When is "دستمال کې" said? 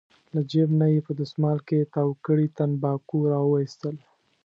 1.19-1.89